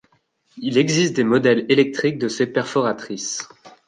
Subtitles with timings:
[0.57, 3.47] Il existe des modèles électriques de ces perforatrices.